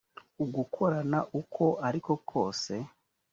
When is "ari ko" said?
1.87-2.13